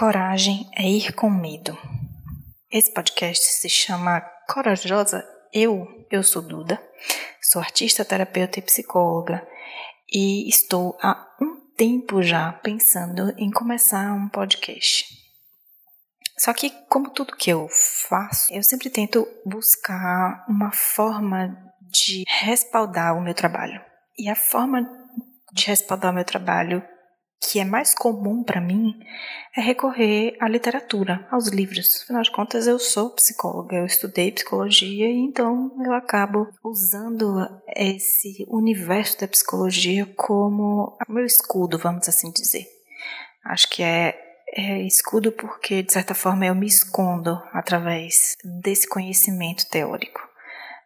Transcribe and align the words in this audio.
Coragem 0.00 0.66
é 0.74 0.88
ir 0.88 1.12
com 1.12 1.28
medo. 1.28 1.76
Esse 2.72 2.90
podcast 2.90 3.44
se 3.44 3.68
chama 3.68 4.22
Corajosa 4.48 5.22
Eu. 5.52 6.06
Eu 6.10 6.22
sou 6.22 6.40
Duda, 6.40 6.82
sou 7.42 7.60
artista, 7.60 8.02
terapeuta 8.02 8.58
e 8.58 8.62
psicóloga 8.62 9.46
e 10.10 10.48
estou 10.48 10.98
há 11.02 11.22
um 11.38 11.54
tempo 11.76 12.22
já 12.22 12.50
pensando 12.50 13.34
em 13.36 13.50
começar 13.50 14.10
um 14.14 14.26
podcast. 14.26 15.04
Só 16.38 16.54
que, 16.54 16.70
como 16.88 17.10
tudo 17.10 17.36
que 17.36 17.50
eu 17.50 17.68
faço, 17.68 18.50
eu 18.54 18.62
sempre 18.62 18.88
tento 18.88 19.28
buscar 19.44 20.46
uma 20.48 20.72
forma 20.72 21.54
de 21.82 22.24
respaldar 22.26 23.18
o 23.18 23.20
meu 23.20 23.34
trabalho. 23.34 23.78
E 24.18 24.30
a 24.30 24.34
forma 24.34 24.80
de 25.52 25.66
respaldar 25.66 26.10
o 26.10 26.14
meu 26.14 26.24
trabalho 26.24 26.82
que 27.40 27.58
é 27.58 27.64
mais 27.64 27.94
comum 27.94 28.44
para 28.44 28.60
mim 28.60 29.00
é 29.56 29.60
recorrer 29.60 30.36
à 30.38 30.48
literatura, 30.48 31.26
aos 31.30 31.48
livros. 31.48 32.02
Afinal 32.02 32.22
de 32.22 32.30
contas, 32.30 32.66
eu 32.66 32.78
sou 32.78 33.10
psicóloga, 33.10 33.76
eu 33.76 33.86
estudei 33.86 34.30
psicologia 34.30 35.08
e 35.08 35.16
então 35.16 35.72
eu 35.84 35.92
acabo 35.94 36.48
usando 36.62 37.48
esse 37.74 38.46
universo 38.48 39.20
da 39.20 39.26
psicologia 39.26 40.06
como 40.16 40.96
meu 41.08 41.24
escudo, 41.24 41.78
vamos 41.78 42.08
assim 42.08 42.30
dizer. 42.30 42.66
Acho 43.44 43.68
que 43.70 43.82
é, 43.82 44.16
é 44.54 44.82
escudo 44.82 45.32
porque, 45.32 45.82
de 45.82 45.92
certa 45.92 46.14
forma, 46.14 46.44
eu 46.44 46.54
me 46.54 46.66
escondo 46.66 47.40
através 47.52 48.36
desse 48.44 48.86
conhecimento 48.86 49.68
teórico. 49.68 50.19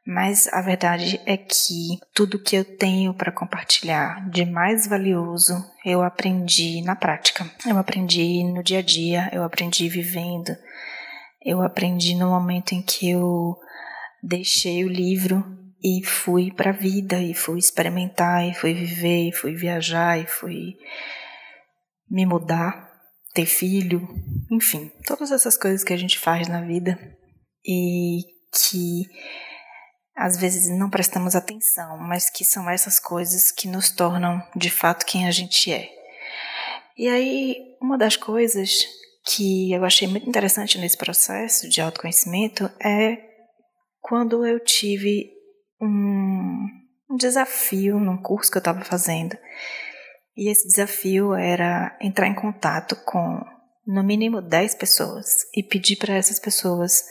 Mas 0.06 0.48
a 0.52 0.60
verdade 0.60 1.18
é 1.24 1.36
que 1.36 1.98
tudo 2.12 2.38
que 2.38 2.54
eu 2.54 2.64
tenho 2.64 3.14
para 3.14 3.32
compartilhar 3.32 4.28
de 4.28 4.44
mais 4.44 4.86
valioso 4.86 5.54
eu 5.84 6.02
aprendi 6.02 6.82
na 6.82 6.94
prática. 6.94 7.50
Eu 7.66 7.78
aprendi 7.78 8.44
no 8.44 8.62
dia 8.62 8.80
a 8.80 8.82
dia, 8.82 9.30
eu 9.32 9.42
aprendi 9.42 9.88
vivendo. 9.88 10.54
Eu 11.42 11.62
aprendi 11.62 12.14
no 12.14 12.28
momento 12.28 12.72
em 12.72 12.82
que 12.82 13.10
eu 13.10 13.56
deixei 14.22 14.84
o 14.84 14.88
livro 14.88 15.42
e 15.82 16.04
fui 16.04 16.50
para 16.50 16.70
a 16.70 16.74
vida 16.74 17.18
e 17.22 17.34
fui 17.34 17.58
experimentar 17.58 18.46
e 18.46 18.54
fui 18.54 18.74
viver 18.74 19.28
e 19.28 19.32
fui 19.32 19.54
viajar 19.54 20.18
e 20.18 20.26
fui 20.26 20.76
me 22.10 22.26
mudar, 22.26 22.90
ter 23.34 23.46
filho, 23.46 24.06
enfim, 24.50 24.90
todas 25.06 25.30
essas 25.30 25.56
coisas 25.56 25.82
que 25.82 25.92
a 25.92 25.96
gente 25.96 26.18
faz 26.18 26.48
na 26.48 26.60
vida 26.60 26.98
e 27.66 28.20
que 28.52 29.02
às 30.16 30.36
vezes 30.36 30.68
não 30.68 30.88
prestamos 30.88 31.34
atenção, 31.34 31.98
mas 31.98 32.30
que 32.30 32.44
são 32.44 32.70
essas 32.70 33.00
coisas 33.00 33.50
que 33.50 33.66
nos 33.66 33.90
tornam 33.90 34.42
de 34.54 34.70
fato 34.70 35.04
quem 35.04 35.26
a 35.26 35.30
gente 35.30 35.72
é. 35.72 35.90
E 36.96 37.08
aí, 37.08 37.76
uma 37.80 37.98
das 37.98 38.16
coisas 38.16 38.86
que 39.26 39.72
eu 39.72 39.84
achei 39.84 40.06
muito 40.06 40.28
interessante 40.28 40.78
nesse 40.78 40.96
processo 40.96 41.68
de 41.68 41.80
autoconhecimento 41.80 42.70
é 42.80 43.18
quando 44.00 44.46
eu 44.46 44.60
tive 44.60 45.32
um, 45.80 46.68
um 47.10 47.16
desafio 47.16 47.98
num 47.98 48.16
curso 48.16 48.50
que 48.50 48.58
eu 48.58 48.60
estava 48.60 48.84
fazendo. 48.84 49.36
E 50.36 50.48
esse 50.48 50.68
desafio 50.68 51.34
era 51.34 51.96
entrar 52.00 52.28
em 52.28 52.34
contato 52.34 52.96
com 53.04 53.40
no 53.86 54.02
mínimo 54.02 54.40
10 54.40 54.76
pessoas 54.76 55.46
e 55.54 55.62
pedir 55.62 55.96
para 55.96 56.14
essas 56.14 56.38
pessoas 56.38 57.04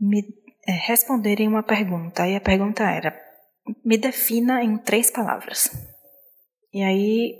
me 0.00 0.22
responderem 0.72 1.48
uma 1.48 1.62
pergunta. 1.62 2.26
E 2.26 2.36
a 2.36 2.40
pergunta 2.40 2.84
era: 2.84 3.18
me 3.84 3.96
defina 3.96 4.62
em 4.62 4.76
três 4.76 5.10
palavras. 5.10 5.70
E 6.72 6.82
aí, 6.82 7.34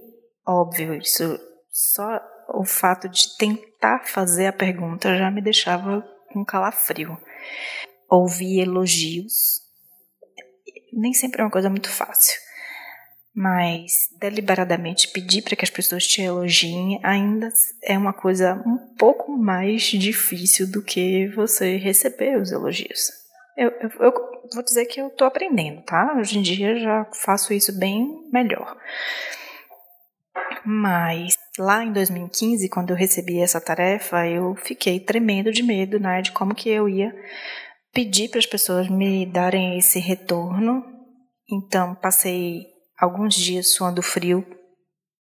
óbvio, 0.47 0.95
isso 0.95 1.39
só 1.71 2.21
o 2.55 2.65
fato 2.65 3.09
de 3.09 3.37
tentar 3.37 4.07
fazer 4.07 4.47
a 4.47 4.53
pergunta 4.53 5.17
já 5.17 5.31
me 5.31 5.43
deixava 5.43 6.03
com 6.33 6.45
calafrio. 6.45 7.19
Ouvir 8.09 8.61
elogios 8.61 9.67
nem 10.97 11.13
sempre 11.13 11.43
é 11.43 11.45
uma 11.45 11.51
coisa 11.51 11.69
muito 11.69 11.91
fácil. 11.91 12.41
Mas 13.39 14.09
deliberadamente 14.19 15.09
pedir 15.09 15.43
para 15.43 15.55
que 15.55 15.65
as 15.65 15.69
pessoas 15.69 16.07
te 16.07 16.23
elogiem 16.23 16.99
ainda 17.03 17.53
é 17.83 17.99
uma 17.99 18.15
coisa 18.15 18.55
um 18.67 18.79
pouco 18.97 19.37
mais 19.37 19.83
difícil 19.83 20.67
do 20.67 20.83
que 20.83 21.27
você 21.29 21.77
receber 21.77 22.41
os 22.41 22.51
elogios. 22.51 23.11
Eu, 23.55 23.71
eu, 23.73 23.91
eu 24.01 24.13
vou 24.55 24.63
dizer 24.65 24.87
que 24.87 24.99
eu 24.99 25.09
estou 25.09 25.27
aprendendo, 25.27 25.83
tá? 25.83 26.17
Hoje 26.19 26.39
em 26.39 26.43
dia 26.43 26.81
já 26.81 27.05
faço 27.13 27.53
isso 27.53 27.79
bem 27.79 28.09
melhor. 28.33 28.75
Mas 30.65 31.37
lá 31.59 31.85
em 31.85 31.93
2015, 31.93 32.71
quando 32.71 32.91
eu 32.91 32.97
recebi 32.97 33.39
essa 33.41 33.61
tarefa, 33.61 34.27
eu 34.27 34.55
fiquei 34.57 34.99
tremendo 34.99 35.53
de 35.53 35.63
medo, 35.63 36.01
né, 36.01 36.23
de 36.23 36.33
como 36.33 36.55
que 36.55 36.71
eu 36.71 36.89
ia 36.89 37.15
pedir 37.93 38.31
para 38.31 38.39
as 38.39 38.47
pessoas 38.47 38.89
me 38.89 39.27
darem 39.27 39.77
esse 39.79 39.99
retorno. 39.99 40.83
Então, 41.51 41.95
passei 41.95 42.76
alguns 42.99 43.35
dias 43.35 43.73
suando 43.73 44.03
frio, 44.03 44.47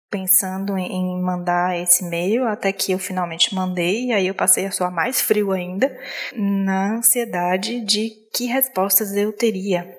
pensando 0.10 0.78
em 0.78 1.22
mandar 1.22 1.80
esse 1.80 2.04
e-mail, 2.04 2.46
até 2.48 2.74
que 2.74 2.92
eu 2.92 3.00
finalmente 3.00 3.56
mandei, 3.56 4.08
e 4.08 4.14
aí 4.14 4.28
eu 4.28 4.36
passei 4.36 4.66
a 4.66 4.72
suar 4.72 4.92
mais 4.92 5.22
frio 5.22 5.52
ainda, 5.52 5.98
na 6.36 6.98
ansiedade 6.98 7.80
de 7.82 8.12
que 8.34 8.46
respostas 8.46 9.16
eu 9.16 9.32
teria. 9.32 9.98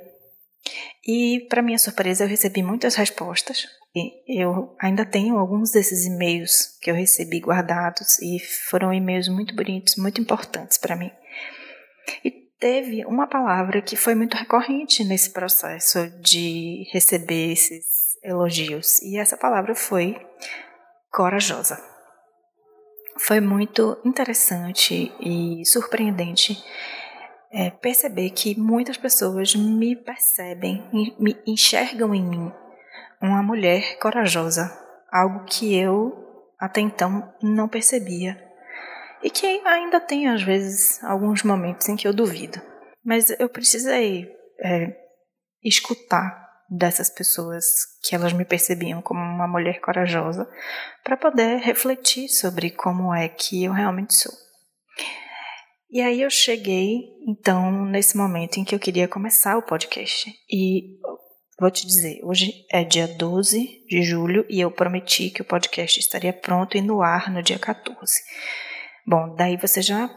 E, 1.07 1.47
para 1.49 1.63
minha 1.63 1.79
surpresa, 1.79 2.25
eu 2.25 2.29
recebi 2.29 2.63
muitas 2.63 2.95
respostas. 2.95 3.67
Eu 4.27 4.77
ainda 4.81 5.05
tenho 5.05 5.37
alguns 5.37 5.71
desses 5.73 6.07
e-mails 6.07 6.79
que 6.81 6.91
eu 6.91 6.95
recebi 6.95 7.41
guardados 7.41 8.19
e 8.21 8.39
foram 8.71 8.95
e-mails 8.95 9.29
muito 9.29 9.55
bonitos, 9.55 9.97
muito 9.97 10.21
importantes 10.21 10.79
para 10.79 10.95
mim. 10.95 11.11
E 12.25 12.42
teve 12.63 13.05
uma 13.07 13.27
palavra 13.27 13.83
que 13.83 13.97
foi 13.97 14.15
muito 14.15 14.37
recorrente 14.37 15.03
nesse 15.03 15.33
processo 15.33 16.09
de 16.21 16.89
receber 16.93 17.51
esses 17.51 17.85
elogios, 18.23 19.03
e 19.03 19.19
essa 19.19 19.37
palavra 19.37 19.75
foi 19.75 20.17
corajosa. 21.11 21.83
Foi 23.19 23.41
muito 23.41 23.99
interessante 24.05 25.13
e 25.19 25.67
surpreendente 25.67 26.57
é, 27.51 27.69
perceber 27.69 28.31
que 28.31 28.57
muitas 28.57 28.97
pessoas 28.97 29.57
me 29.57 29.97
percebem, 29.97 30.89
me 31.19 31.37
enxergam 31.45 32.15
em 32.15 32.23
mim 32.23 32.53
uma 33.21 33.43
mulher 33.43 33.99
corajosa, 33.99 34.71
algo 35.11 35.45
que 35.47 35.77
eu 35.77 36.17
até 36.61 36.81
então 36.81 37.29
não 37.43 37.69
percebia 37.69 38.52
e 39.23 39.31
que 39.31 39.47
ainda 39.47 40.01
tem, 40.01 40.29
às 40.29 40.43
vezes, 40.43 41.03
alguns 41.05 41.43
momentos 41.43 41.89
em 41.89 41.97
que 41.97 42.07
eu 42.07 42.13
duvido. 42.13 42.61
Mas 43.05 43.31
eu 43.39 43.49
precisei 43.49 44.31
é, 44.61 44.97
escutar 45.63 46.43
dessas 46.69 47.11
pessoas 47.11 47.65
que 48.03 48.15
elas 48.15 48.33
me 48.33 48.45
percebiam 48.45 49.03
como 49.03 49.21
uma 49.21 49.47
mulher 49.47 49.81
corajosa 49.81 50.49
para 51.05 51.17
poder 51.17 51.59
refletir 51.59 52.29
sobre 52.29 52.71
como 52.71 53.15
é 53.15 53.29
que 53.29 53.65
eu 53.65 53.73
realmente 53.73 54.15
sou. 54.15 54.33
E 55.91 56.01
aí 56.01 56.23
eu 56.23 56.31
cheguei, 56.31 57.11
então, 57.29 57.85
nesse 57.85 58.17
momento 58.17 58.57
em 58.57 58.65
que 58.65 58.75
eu 58.75 58.79
queria 58.79 59.07
começar 59.07 59.59
o 59.59 59.63
podcast. 59.63 60.35
E 60.51 60.99
vou 61.61 61.71
te 61.71 61.87
dizer, 61.87 62.19
hoje 62.25 62.65
é 62.73 62.83
dia 62.83 63.07
12 63.07 63.85
de 63.87 64.03
julho 64.03 64.47
e 64.49 64.59
eu 64.59 64.71
prometi 64.71 65.29
que 65.29 65.43
o 65.43 65.45
podcast 65.45 66.01
estaria 66.01 66.33
pronto 66.33 66.79
e 66.79 66.81
no 66.81 67.03
ar 67.03 67.31
no 67.31 67.43
dia 67.43 67.59
14. 67.59 67.95
Bom, 69.07 69.35
daí 69.35 69.57
você 69.57 69.83
já 69.83 70.09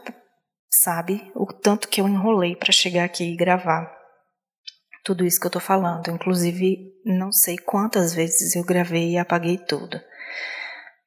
sabe 0.70 1.30
o 1.34 1.46
tanto 1.46 1.88
que 1.88 2.00
eu 2.00 2.08
enrolei 2.08 2.54
para 2.54 2.72
chegar 2.72 3.04
aqui 3.04 3.24
e 3.24 3.36
gravar 3.36 3.94
tudo 5.04 5.24
isso 5.24 5.40
que 5.40 5.46
eu 5.46 5.50
tô 5.50 5.60
falando. 5.60 6.10
Inclusive, 6.10 6.92
não 7.04 7.30
sei 7.30 7.56
quantas 7.56 8.12
vezes 8.12 8.56
eu 8.56 8.64
gravei 8.64 9.12
e 9.12 9.18
apaguei 9.18 9.56
tudo. 9.56 10.00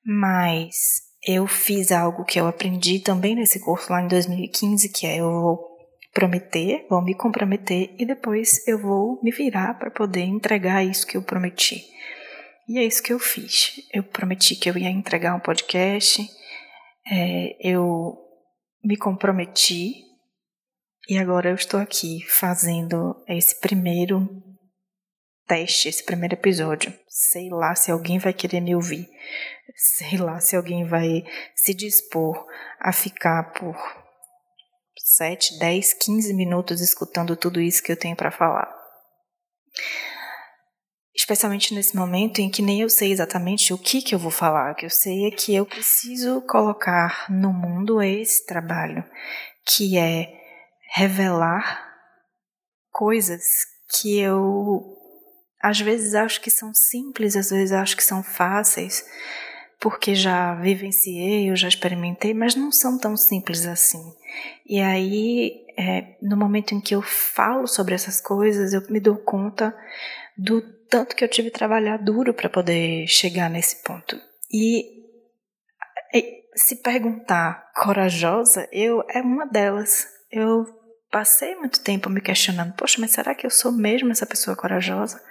Mas 0.05 1.03
eu 1.27 1.45
fiz 1.45 1.91
algo 1.91 2.23
que 2.23 2.39
eu 2.39 2.47
aprendi 2.47 2.99
também 2.99 3.35
nesse 3.35 3.59
curso 3.59 3.91
lá 3.91 4.01
em 4.01 4.07
2015, 4.07 4.89
que 4.89 5.05
é 5.05 5.17
eu 5.17 5.29
vou 5.29 5.69
prometer, 6.13 6.87
vou 6.89 7.03
me 7.03 7.13
comprometer 7.13 7.93
e 7.99 8.05
depois 8.05 8.65
eu 8.67 8.79
vou 8.79 9.19
me 9.21 9.31
virar 9.31 9.75
para 9.75 9.91
poder 9.91 10.21
entregar 10.21 10.83
isso 10.83 11.05
que 11.05 11.17
eu 11.17 11.21
prometi. 11.21 11.85
E 12.67 12.79
é 12.79 12.83
isso 12.83 13.03
que 13.03 13.11
eu 13.11 13.19
fiz. 13.19 13.81
Eu 13.93 14.03
prometi 14.03 14.55
que 14.55 14.69
eu 14.69 14.77
ia 14.77 14.89
entregar 14.89 15.35
um 15.35 15.39
podcast, 15.39 16.25
é, 17.09 17.55
eu 17.59 18.17
me 18.83 18.95
comprometi 18.95 20.05
e 21.09 21.17
agora 21.17 21.49
eu 21.49 21.55
estou 21.55 21.79
aqui 21.79 22.23
fazendo 22.27 23.15
esse 23.27 23.59
primeiro 23.59 24.29
teste, 25.47 25.89
esse 25.89 26.03
primeiro 26.03 26.35
episódio. 26.35 26.93
Sei 27.07 27.49
lá 27.49 27.73
se 27.73 27.91
alguém 27.91 28.19
vai 28.19 28.31
querer 28.31 28.61
me 28.61 28.75
ouvir. 28.75 29.09
Sei 29.75 30.17
lá 30.17 30.39
se 30.39 30.55
alguém 30.55 30.85
vai 30.85 31.23
se 31.55 31.73
dispor 31.73 32.45
a 32.79 32.93
ficar 32.93 33.51
por 33.53 33.75
7, 34.97 35.57
10, 35.57 35.93
15 35.93 36.33
minutos 36.35 36.79
escutando 36.81 37.35
tudo 37.35 37.59
isso 37.59 37.81
que 37.81 37.91
eu 37.91 37.97
tenho 37.97 38.15
para 38.15 38.29
falar. 38.29 38.78
Especialmente 41.29 41.75
nesse 41.75 41.95
momento 41.95 42.39
em 42.39 42.49
que 42.49 42.61
nem 42.63 42.81
eu 42.81 42.89
sei 42.89 43.11
exatamente 43.11 43.71
o 43.71 43.77
que, 43.77 44.01
que 44.01 44.15
eu 44.15 44.19
vou 44.19 44.31
falar. 44.31 44.71
O 44.71 44.75
que 44.75 44.85
eu 44.85 44.89
sei 44.89 45.27
é 45.27 45.31
que 45.31 45.53
eu 45.53 45.63
preciso 45.63 46.41
colocar 46.41 47.27
no 47.29 47.53
mundo 47.53 48.01
esse 48.01 48.43
trabalho, 48.47 49.03
que 49.63 49.95
é 49.95 50.33
revelar 50.91 51.87
coisas 52.91 53.43
que 53.91 54.19
eu 54.19 54.97
às 55.61 55.79
vezes 55.79 56.15
acho 56.15 56.41
que 56.41 56.49
são 56.49 56.73
simples, 56.73 57.35
às 57.35 57.51
vezes 57.51 57.73
acho 57.73 57.95
que 57.95 58.03
são 58.03 58.23
fáceis, 58.23 59.05
porque 59.79 60.15
já 60.15 60.55
vivenciei, 60.55 61.51
eu 61.51 61.55
já 61.55 61.67
experimentei, 61.67 62.33
mas 62.33 62.55
não 62.55 62.71
são 62.71 62.97
tão 62.97 63.15
simples 63.15 63.67
assim. 63.67 64.01
E 64.65 64.79
aí, 64.79 65.65
é, 65.77 66.15
no 66.21 66.35
momento 66.35 66.73
em 66.73 66.81
que 66.81 66.95
eu 66.95 67.01
falo 67.01 67.67
sobre 67.67 67.93
essas 67.93 68.19
coisas, 68.19 68.73
eu 68.73 68.81
me 68.89 68.99
dou 68.99 69.17
conta 69.17 69.75
do 70.39 70.61
tanto 70.89 71.15
que 71.15 71.23
eu 71.23 71.29
tive 71.29 71.51
que 71.51 71.57
trabalhar 71.57 71.97
duro 71.97 72.33
para 72.33 72.49
poder 72.49 73.07
chegar 73.07 73.49
nesse 73.49 73.83
ponto. 73.83 74.19
E 74.51 74.99
se 76.55 76.75
perguntar 76.77 77.71
corajosa, 77.73 78.67
eu 78.71 79.03
é 79.09 79.21
uma 79.21 79.45
delas. 79.45 80.07
Eu 80.31 80.65
passei 81.11 81.55
muito 81.55 81.81
tempo 81.81 82.09
me 82.09 82.21
questionando, 82.21 82.73
poxa, 82.73 82.99
mas 82.99 83.11
será 83.11 83.33
que 83.33 83.45
eu 83.45 83.49
sou 83.49 83.71
mesmo 83.71 84.11
essa 84.11 84.25
pessoa 84.25 84.55
corajosa? 84.55 85.21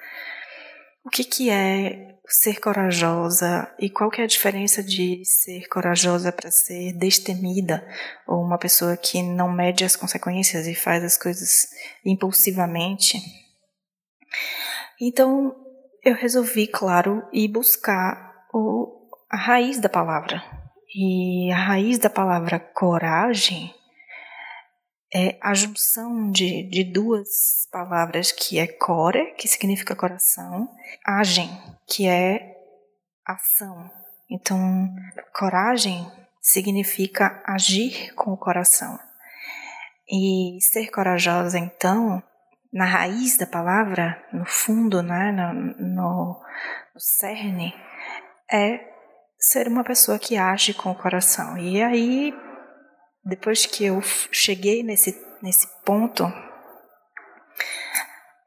O 1.05 1.11
que, 1.11 1.25
que 1.25 1.51
é 1.51 2.17
ser 2.27 2.61
corajosa 2.61 3.73
e 3.79 3.89
qual 3.89 4.11
que 4.11 4.21
é 4.21 4.25
a 4.25 4.29
diferença 4.29 4.83
de 4.83 5.25
ser 5.25 5.67
corajosa 5.69 6.31
para 6.31 6.51
ser 6.51 6.93
destemida 6.93 7.87
ou 8.27 8.43
uma 8.43 8.59
pessoa 8.59 8.97
que 8.97 9.23
não 9.23 9.51
mede 9.51 9.85
as 9.85 9.97
consequências 9.97 10.67
e 10.67 10.75
faz 10.75 11.03
as 11.03 11.17
coisas 11.17 11.69
impulsivamente? 12.05 13.19
Então 15.01 15.55
eu 16.05 16.15
resolvi, 16.15 16.67
claro, 16.67 17.27
ir 17.33 17.49
buscar 17.49 18.47
o, 18.53 19.09
a 19.31 19.37
raiz 19.37 19.79
da 19.79 19.89
palavra. 19.89 20.43
E 20.95 21.51
a 21.53 21.57
raiz 21.57 21.99
da 21.99 22.09
palavra 22.09 22.59
coragem 22.59 23.75
é 25.15 25.39
a 25.41 25.55
junção 25.55 26.31
de, 26.31 26.63
de 26.65 26.85
duas 26.85 27.67
palavras 27.71 28.33
que 28.33 28.59
é 28.59 28.67
core, 28.67 29.35
que 29.37 29.49
significa 29.49 29.97
coração, 29.97 30.69
agem, 31.05 31.51
que 31.87 32.07
é 32.07 32.55
ação. 33.27 33.91
Então, 34.31 34.89
coragem 35.33 36.11
significa 36.41 37.43
agir 37.47 38.15
com 38.15 38.33
o 38.33 38.37
coração. 38.37 38.99
E 40.11 40.59
ser 40.63 40.91
corajosa, 40.91 41.59
então, 41.59 42.23
na 42.73 42.85
raiz 42.85 43.37
da 43.39 43.47
palavra, 43.47 44.23
no 44.33 44.45
fundo, 44.45 45.03
né, 45.03 45.33
no, 45.33 45.55
no, 45.55 46.41
no 46.95 47.01
cerne, 47.01 47.75
é 48.51 48.81
ser 49.39 49.69
uma 49.69 49.85
pessoa 49.85 50.19
que 50.19 50.37
age 50.37 50.75
com 50.75 50.91
o 50.91 50.95
coração. 50.95 51.57
E 51.57 51.83
aí 51.83 52.35
depois 53.29 53.67
que 53.67 53.85
eu 53.85 54.01
cheguei 54.33 54.83
nesse, 54.83 55.15
nesse 55.43 55.67
ponto, 55.85 56.25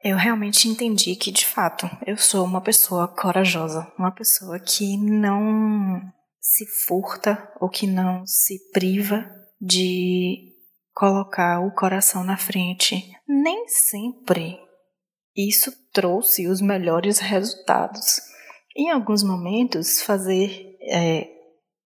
eu 0.02 0.16
realmente 0.16 0.68
entendi 0.68 1.14
que, 1.14 1.30
de 1.30 1.46
fato, 1.46 1.88
eu 2.04 2.16
sou 2.16 2.44
uma 2.44 2.60
pessoa 2.60 3.06
corajosa, 3.06 3.90
uma 3.96 4.10
pessoa 4.10 4.58
que 4.58 4.96
não 4.96 6.02
se 6.40 6.66
furta 6.84 7.48
ou 7.60 7.68
que 7.68 7.86
não 7.86 8.26
se 8.26 8.58
priva 8.72 9.24
de 9.60 10.51
colocar 10.94 11.60
o 11.60 11.72
coração 11.72 12.24
na 12.24 12.36
frente. 12.36 13.10
Nem 13.26 13.68
sempre 13.68 14.58
isso 15.36 15.72
trouxe 15.92 16.46
os 16.46 16.60
melhores 16.60 17.18
resultados. 17.18 18.20
Em 18.76 18.90
alguns 18.90 19.22
momentos, 19.22 20.02
fazer 20.02 20.76
é, 20.82 21.28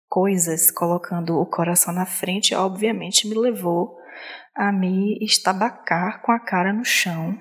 coisas, 0.09 0.71
colocando 0.71 1.39
o 1.39 1.47
coração 1.47 1.93
na 1.93 2.07
frente, 2.07 2.55
obviamente 2.55 3.29
me 3.29 3.35
levou 3.35 3.97
a 4.55 4.73
me 4.73 5.19
estabacar 5.23 6.23
com 6.23 6.33
a 6.33 6.41
cara 6.41 6.73
no 6.73 6.85
chão. 6.85 7.39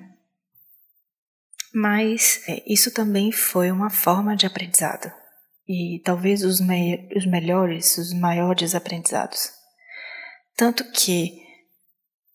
Mas 1.73 2.43
é, 2.47 2.63
isso 2.65 2.93
também 2.93 3.31
foi 3.31 3.71
uma 3.71 3.89
forma 3.89 4.35
de 4.35 4.45
aprendizado. 4.45 5.11
E 5.67 6.01
talvez 6.03 6.43
os, 6.43 6.59
me 6.59 7.09
os 7.15 7.25
melhores, 7.25 7.97
os 7.97 8.13
maiores 8.13 8.75
aprendizados. 8.75 9.51
Tanto 10.55 10.89
que, 10.91 11.44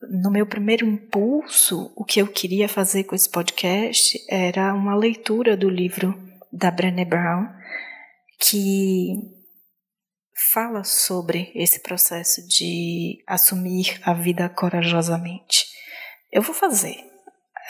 no 0.09 0.31
meu 0.31 0.47
primeiro 0.47 0.87
impulso, 0.87 1.93
o 1.95 2.05
que 2.05 2.21
eu 2.21 2.27
queria 2.27 2.69
fazer 2.69 3.05
com 3.05 3.15
esse 3.15 3.29
podcast 3.29 4.19
era 4.29 4.73
uma 4.73 4.95
leitura 4.95 5.57
do 5.57 5.69
livro 5.69 6.19
da 6.53 6.71
Brené 6.71 7.05
Brown, 7.05 7.49
que 8.39 9.15
fala 10.53 10.83
sobre 10.85 11.53
esse 11.55 11.81
processo 11.81 12.47
de 12.49 13.23
assumir 13.27 14.01
a 14.03 14.15
vida 14.15 14.49
corajosamente. 14.49 15.67
Eu 16.33 16.43
vou 16.43 16.55
fazer 16.55 16.97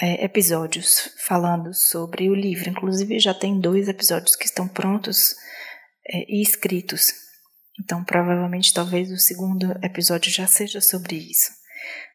é, 0.01 0.25
episódios 0.25 1.11
falando 1.19 1.75
sobre 1.75 2.31
o 2.31 2.35
livro, 2.35 2.71
inclusive 2.71 3.19
já 3.19 3.35
tem 3.35 3.61
dois 3.61 3.89
episódios 3.89 4.37
que 4.37 4.47
estão 4.47 4.69
prontos 4.69 5.35
é, 6.07 6.33
e 6.33 6.41
escritos. 6.41 7.13
Então, 7.83 8.05
provavelmente, 8.05 8.73
talvez 8.73 9.11
o 9.11 9.19
segundo 9.19 9.73
episódio 9.83 10.31
já 10.31 10.47
seja 10.47 10.81
sobre 10.81 11.17
isso. 11.17 11.60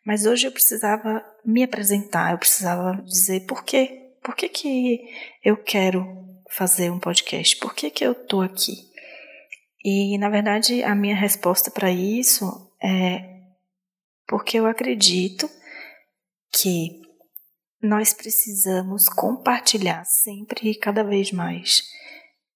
Mas 0.05 0.25
hoje 0.25 0.47
eu 0.47 0.51
precisava 0.51 1.25
me 1.43 1.63
apresentar, 1.63 2.31
eu 2.31 2.37
precisava 2.37 3.01
dizer 3.03 3.41
por 3.41 3.63
quê. 3.63 4.01
Por 4.23 4.35
que, 4.35 4.49
que 4.49 4.99
eu 5.43 5.57
quero 5.57 6.05
fazer 6.49 6.91
um 6.91 6.99
podcast? 6.99 7.55
Por 7.57 7.73
que, 7.73 7.89
que 7.89 8.03
eu 8.05 8.13
estou 8.13 8.41
aqui? 8.41 8.89
E, 9.83 10.17
na 10.17 10.29
verdade, 10.29 10.83
a 10.83 10.95
minha 10.95 11.15
resposta 11.15 11.69
para 11.69 11.91
isso 11.91 12.71
é 12.81 13.35
porque 14.27 14.57
eu 14.57 14.65
acredito 14.65 15.47
que 16.51 17.01
nós 17.81 18.13
precisamos 18.13 19.07
compartilhar 19.07 20.03
sempre 20.05 20.71
e 20.71 20.75
cada 20.75 21.03
vez 21.03 21.31
mais 21.31 21.83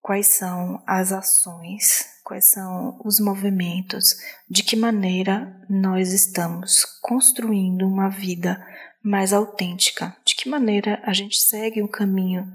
quais 0.02 0.28
são 0.28 0.82
as 0.88 1.12
ações, 1.12 2.06
quais 2.24 2.52
são 2.52 3.00
os 3.04 3.20
movimentos, 3.20 4.18
de 4.50 4.64
que 4.64 4.76
maneira 4.76 5.56
nós 5.70 6.14
estamos 6.14 6.86
construindo 7.02 7.88
uma 7.88 8.10
vida 8.10 8.64
mais 9.04 9.34
autêntica, 9.34 10.16
de 10.26 10.36
que 10.36 10.50
maneira 10.50 11.02
a 11.06 11.14
gente 11.14 11.38
segue 11.38 11.82
o 11.82 11.88
caminho 11.88 12.46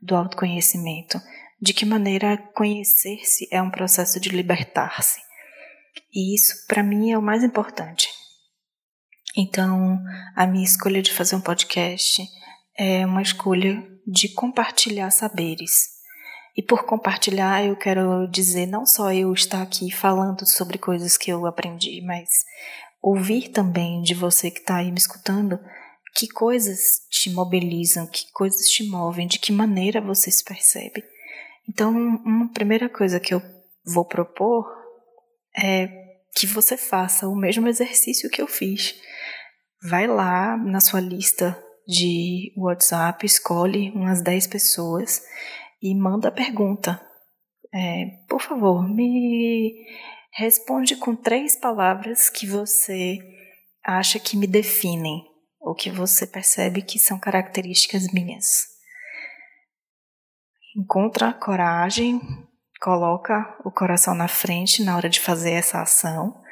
do 0.00 0.16
autoconhecimento, 0.16 1.20
de 1.60 1.72
que 1.72 1.86
maneira 1.86 2.36
conhecer-se 2.36 3.48
é 3.50 3.62
um 3.62 3.70
processo 3.70 4.18
de 4.18 4.30
libertar-se. 4.30 5.20
E 6.12 6.34
isso, 6.34 6.66
para 6.66 6.82
mim, 6.82 7.12
é 7.12 7.18
o 7.18 7.22
mais 7.22 7.44
importante. 7.44 8.08
Então, 9.36 9.98
a 10.36 10.46
minha 10.46 10.64
escolha 10.64 11.00
de 11.00 11.12
fazer 11.12 11.36
um 11.36 11.40
podcast 11.40 12.22
é 12.76 13.06
uma 13.06 13.22
escolha 13.22 13.82
de 14.06 14.28
compartilhar 14.28 15.10
saberes. 15.10 16.01
E 16.56 16.62
por 16.62 16.84
compartilhar, 16.84 17.64
eu 17.64 17.76
quero 17.76 18.26
dizer 18.28 18.66
não 18.66 18.84
só 18.84 19.12
eu 19.12 19.32
estar 19.32 19.62
aqui 19.62 19.90
falando 19.90 20.46
sobre 20.46 20.78
coisas 20.78 21.16
que 21.16 21.30
eu 21.30 21.46
aprendi, 21.46 22.02
mas 22.02 22.28
ouvir 23.00 23.48
também 23.48 24.02
de 24.02 24.14
você 24.14 24.50
que 24.50 24.60
está 24.60 24.76
aí 24.76 24.90
me 24.90 24.98
escutando 24.98 25.58
que 26.14 26.28
coisas 26.28 27.06
te 27.10 27.30
mobilizam, 27.30 28.06
que 28.06 28.30
coisas 28.32 28.66
te 28.66 28.84
movem, 28.84 29.26
de 29.26 29.38
que 29.38 29.50
maneira 29.50 30.00
você 30.00 30.30
se 30.30 30.44
percebe. 30.44 31.02
Então, 31.68 31.90
uma 31.90 32.52
primeira 32.52 32.88
coisa 32.88 33.18
que 33.18 33.32
eu 33.32 33.42
vou 33.84 34.04
propor 34.04 34.66
é 35.56 35.88
que 36.34 36.46
você 36.46 36.76
faça 36.76 37.28
o 37.28 37.36
mesmo 37.36 37.66
exercício 37.68 38.30
que 38.30 38.42
eu 38.42 38.46
fiz. 38.46 38.94
Vai 39.82 40.06
lá 40.06 40.56
na 40.56 40.80
sua 40.80 41.00
lista 41.00 41.58
de 41.86 42.52
WhatsApp, 42.56 43.24
escolhe 43.24 43.90
umas 43.90 44.22
10 44.22 44.46
pessoas 44.46 45.22
e 45.82 45.94
manda 45.94 46.28
a 46.28 46.32
pergunta. 46.32 47.00
É, 47.74 48.06
por 48.28 48.40
favor, 48.40 48.88
me 48.88 49.86
responde 50.32 50.96
com 50.96 51.16
três 51.16 51.56
palavras 51.56 52.30
que 52.30 52.46
você 52.46 53.18
acha 53.84 54.18
que 54.18 54.36
me 54.36 54.46
definem 54.46 55.24
ou 55.60 55.74
que 55.74 55.90
você 55.90 56.26
percebe 56.26 56.82
que 56.82 56.98
são 56.98 57.18
características 57.18 58.12
minhas 58.12 58.72
encontra 60.76 61.32
coragem, 61.32 62.20
coloca 62.80 63.56
o 63.64 63.70
coração 63.70 64.14
na 64.14 64.28
frente 64.28 64.82
na 64.82 64.96
hora 64.96 65.08
de 65.08 65.20
fazer 65.20 65.52
essa 65.52 65.82
ação 65.82 66.42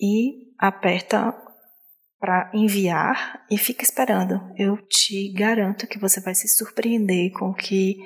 e 0.00 0.52
aperta 0.58 1.34
para 2.20 2.50
enviar 2.52 3.42
e 3.50 3.56
fica 3.56 3.82
esperando. 3.82 4.38
Eu 4.56 4.76
te 4.76 5.32
garanto 5.32 5.86
que 5.86 5.98
você 5.98 6.20
vai 6.20 6.34
se 6.34 6.46
surpreender 6.46 7.32
com 7.32 7.46
o 7.46 7.54
que 7.54 7.96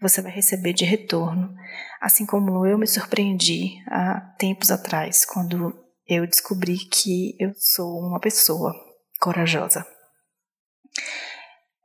você 0.00 0.20
vai 0.20 0.32
receber 0.32 0.72
de 0.72 0.84
retorno, 0.84 1.54
assim 2.00 2.26
como 2.26 2.66
eu 2.66 2.76
me 2.76 2.86
surpreendi 2.86 3.76
há 3.86 4.20
tempos 4.38 4.70
atrás, 4.70 5.24
quando 5.24 5.72
eu 6.08 6.26
descobri 6.26 6.78
que 6.78 7.36
eu 7.38 7.52
sou 7.56 8.00
uma 8.00 8.18
pessoa 8.18 8.74
corajosa. 9.20 9.86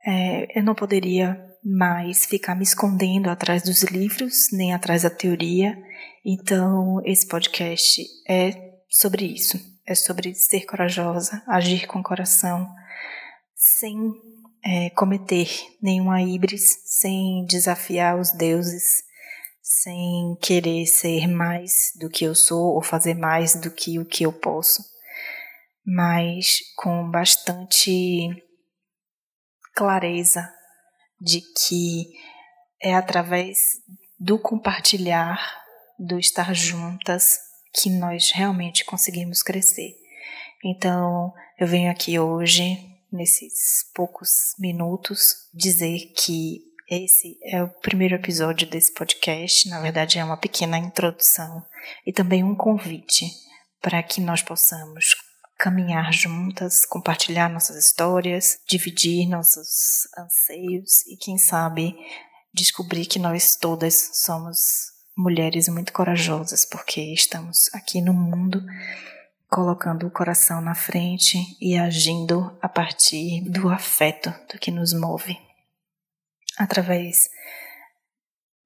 É, 0.04 0.58
eu 0.58 0.64
não 0.64 0.74
poderia 0.74 1.40
mais 1.64 2.26
ficar 2.26 2.54
me 2.54 2.62
escondendo 2.62 3.28
atrás 3.28 3.62
dos 3.62 3.82
livros, 3.82 4.48
nem 4.52 4.72
atrás 4.72 5.02
da 5.02 5.10
teoria. 5.10 5.76
Então, 6.24 7.00
esse 7.04 7.28
podcast 7.28 8.02
é 8.28 8.52
sobre 8.88 9.26
isso. 9.26 9.75
É 9.86 9.94
sobre 9.94 10.34
ser 10.34 10.66
corajosa, 10.66 11.42
agir 11.46 11.86
com 11.86 12.02
coração, 12.02 12.68
sem 13.54 13.96
é, 14.64 14.90
cometer 14.90 15.48
nenhuma 15.80 16.20
híbris, 16.20 16.80
sem 16.84 17.46
desafiar 17.46 18.18
os 18.18 18.32
deuses, 18.32 19.04
sem 19.62 20.36
querer 20.42 20.86
ser 20.86 21.28
mais 21.28 21.92
do 21.94 22.10
que 22.10 22.24
eu 22.24 22.34
sou 22.34 22.74
ou 22.74 22.82
fazer 22.82 23.14
mais 23.14 23.54
do 23.54 23.70
que 23.70 23.98
o 24.00 24.04
que 24.04 24.24
eu 24.24 24.32
posso, 24.32 24.84
mas 25.86 26.58
com 26.76 27.08
bastante 27.08 28.42
clareza 29.72 30.52
de 31.20 31.40
que 31.40 32.12
é 32.82 32.94
através 32.94 33.56
do 34.18 34.36
compartilhar, 34.36 35.38
do 35.96 36.18
estar 36.18 36.52
juntas, 36.54 37.38
que 37.76 37.90
nós 37.90 38.30
realmente 38.30 38.84
conseguimos 38.84 39.42
crescer. 39.42 39.94
Então, 40.64 41.32
eu 41.58 41.66
venho 41.66 41.90
aqui 41.90 42.18
hoje, 42.18 42.78
nesses 43.12 43.84
poucos 43.94 44.54
minutos, 44.58 45.48
dizer 45.52 46.12
que 46.16 46.62
esse 46.88 47.38
é 47.42 47.62
o 47.62 47.68
primeiro 47.68 48.14
episódio 48.14 48.66
desse 48.66 48.94
podcast. 48.94 49.68
Na 49.68 49.80
verdade, 49.80 50.18
é 50.18 50.24
uma 50.24 50.36
pequena 50.36 50.78
introdução 50.78 51.64
e 52.06 52.12
também 52.12 52.42
um 52.42 52.54
convite 52.54 53.26
para 53.82 54.02
que 54.02 54.20
nós 54.20 54.42
possamos 54.42 55.14
caminhar 55.58 56.12
juntas, 56.12 56.84
compartilhar 56.86 57.48
nossas 57.48 57.76
histórias, 57.76 58.58
dividir 58.66 59.28
nossos 59.28 60.08
anseios 60.16 61.06
e, 61.06 61.16
quem 61.16 61.38
sabe, 61.38 61.94
descobrir 62.54 63.06
que 63.06 63.18
nós 63.18 63.56
todas 63.56 64.10
somos 64.24 64.95
mulheres 65.16 65.68
muito 65.68 65.92
corajosas, 65.92 66.64
porque 66.64 67.00
estamos 67.00 67.70
aqui 67.72 68.00
no 68.00 68.12
mundo 68.12 68.62
colocando 69.48 70.06
o 70.06 70.10
coração 70.10 70.60
na 70.60 70.74
frente 70.74 71.38
e 71.60 71.76
agindo 71.76 72.56
a 72.60 72.68
partir 72.68 73.40
do 73.48 73.68
afeto, 73.68 74.30
do 74.52 74.58
que 74.58 74.70
nos 74.70 74.92
move, 74.92 75.38
através 76.58 77.30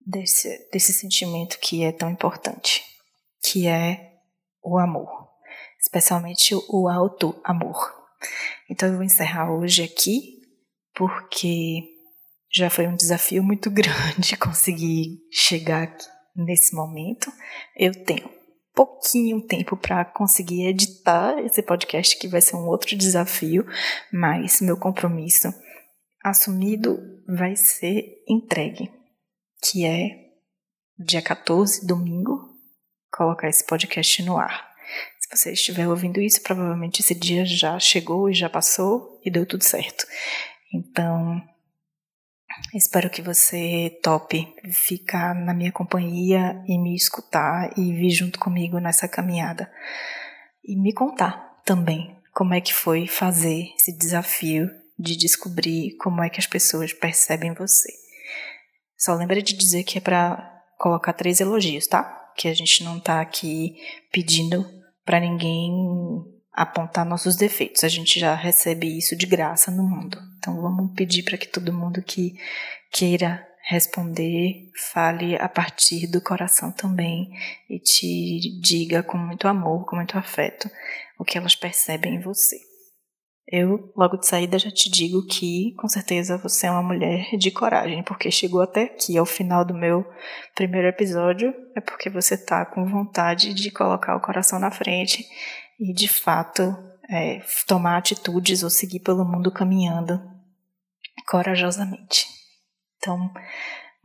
desse, 0.04 0.68
desse 0.72 0.92
sentimento 0.92 1.58
que 1.58 1.84
é 1.84 1.92
tão 1.92 2.10
importante, 2.10 2.82
que 3.42 3.68
é 3.68 4.14
o 4.62 4.78
amor 4.78 5.20
especialmente 5.80 6.54
o 6.68 6.88
alto 6.88 7.40
amor. 7.42 7.92
Então 8.68 8.88
eu 8.88 8.96
vou 8.96 9.02
encerrar 9.02 9.50
hoje 9.50 9.82
aqui, 9.82 10.42
porque 10.94 11.84
já 12.52 12.68
foi 12.68 12.86
um 12.86 12.94
desafio 12.94 13.42
muito 13.42 13.70
grande 13.72 14.36
conseguir 14.36 15.18
chegar 15.32 15.84
aqui 15.84 16.06
nesse 16.44 16.74
momento. 16.74 17.32
Eu 17.76 17.92
tenho 18.04 18.30
pouquinho 18.74 19.40
tempo 19.42 19.76
para 19.76 20.04
conseguir 20.04 20.66
editar 20.66 21.38
esse 21.44 21.62
podcast, 21.62 22.18
que 22.18 22.28
vai 22.28 22.40
ser 22.40 22.56
um 22.56 22.66
outro 22.66 22.96
desafio, 22.96 23.66
mas 24.12 24.60
meu 24.60 24.76
compromisso 24.76 25.52
assumido 26.22 26.98
vai 27.26 27.56
ser 27.56 28.22
entregue, 28.28 28.90
que 29.62 29.84
é 29.84 30.30
dia 30.98 31.22
14, 31.22 31.86
domingo, 31.86 32.48
colocar 33.12 33.48
esse 33.48 33.64
podcast 33.64 34.22
no 34.22 34.36
ar. 34.36 34.70
Se 35.18 35.36
você 35.36 35.52
estiver 35.52 35.88
ouvindo 35.88 36.20
isso, 36.20 36.42
provavelmente 36.42 37.00
esse 37.00 37.14
dia 37.14 37.44
já 37.46 37.78
chegou 37.78 38.28
e 38.28 38.34
já 38.34 38.50
passou 38.50 39.20
e 39.24 39.30
deu 39.30 39.46
tudo 39.46 39.62
certo. 39.62 40.06
Então, 40.72 41.40
espero 42.74 43.10
que 43.10 43.22
você 43.22 43.98
tope 44.02 44.54
ficar 44.72 45.34
na 45.34 45.52
minha 45.52 45.72
companhia 45.72 46.62
e 46.66 46.78
me 46.78 46.94
escutar 46.94 47.70
e 47.76 47.92
vir 47.92 48.10
junto 48.10 48.38
comigo 48.38 48.78
nessa 48.78 49.08
caminhada. 49.08 49.70
E 50.64 50.76
me 50.76 50.92
contar 50.92 51.60
também 51.64 52.16
como 52.32 52.54
é 52.54 52.60
que 52.60 52.72
foi 52.72 53.06
fazer 53.06 53.72
esse 53.76 53.96
desafio 53.96 54.70
de 54.98 55.16
descobrir 55.16 55.96
como 55.96 56.22
é 56.22 56.28
que 56.28 56.38
as 56.38 56.46
pessoas 56.46 56.92
percebem 56.92 57.54
você. 57.54 57.92
Só 58.96 59.14
lembra 59.14 59.42
de 59.42 59.54
dizer 59.54 59.84
que 59.84 59.98
é 59.98 60.00
para 60.00 60.62
colocar 60.78 61.12
três 61.12 61.40
elogios, 61.40 61.86
tá? 61.86 62.32
Que 62.36 62.48
a 62.48 62.54
gente 62.54 62.84
não 62.84 63.00
tá 63.00 63.20
aqui 63.20 63.76
pedindo 64.12 64.66
para 65.04 65.18
ninguém 65.18 65.70
apontar 66.52 67.04
nossos 67.04 67.36
defeitos. 67.36 67.84
A 67.84 67.88
gente 67.88 68.18
já 68.18 68.34
recebe 68.34 68.96
isso 68.98 69.16
de 69.16 69.26
graça 69.26 69.70
no 69.70 69.82
mundo. 69.82 70.18
Então 70.38 70.60
vamos 70.60 70.92
pedir 70.94 71.22
para 71.22 71.38
que 71.38 71.46
todo 71.46 71.72
mundo 71.72 72.02
que 72.02 72.34
queira 72.90 73.46
responder 73.68 74.70
fale 74.92 75.36
a 75.36 75.48
partir 75.48 76.06
do 76.06 76.20
coração 76.20 76.72
também 76.72 77.30
e 77.68 77.78
te 77.78 78.60
diga 78.60 79.02
com 79.02 79.16
muito 79.16 79.46
amor, 79.46 79.86
com 79.86 79.96
muito 79.96 80.18
afeto 80.18 80.68
o 81.18 81.24
que 81.24 81.38
elas 81.38 81.54
percebem 81.54 82.16
em 82.16 82.20
você. 82.20 82.56
Eu, 83.52 83.92
logo 83.96 84.16
de 84.16 84.28
saída, 84.28 84.60
já 84.60 84.70
te 84.70 84.88
digo 84.88 85.26
que 85.26 85.74
com 85.76 85.88
certeza 85.88 86.38
você 86.38 86.68
é 86.68 86.70
uma 86.70 86.84
mulher 86.84 87.36
de 87.36 87.50
coragem, 87.50 88.00
porque 88.04 88.30
chegou 88.30 88.60
até 88.62 88.84
aqui, 88.84 89.18
ao 89.18 89.26
final 89.26 89.64
do 89.64 89.74
meu 89.74 90.06
primeiro 90.54 90.86
episódio, 90.86 91.52
é 91.74 91.80
porque 91.80 92.08
você 92.08 92.38
tá 92.38 92.64
com 92.64 92.86
vontade 92.86 93.52
de 93.52 93.72
colocar 93.72 94.14
o 94.14 94.20
coração 94.20 94.60
na 94.60 94.70
frente 94.70 95.26
e 95.80 95.94
de 95.94 96.06
fato 96.06 96.76
é, 97.08 97.42
tomar 97.66 97.96
atitudes 97.96 98.62
ou 98.62 98.70
seguir 98.70 99.00
pelo 99.00 99.24
mundo 99.24 99.50
caminhando 99.50 100.22
corajosamente. 101.26 102.26
Então, 102.98 103.32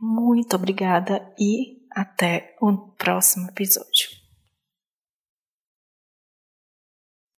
muito 0.00 0.56
obrigada 0.56 1.32
e 1.38 1.86
até 1.90 2.56
o 2.60 2.76
próximo 2.76 3.48
episódio. 3.48 4.25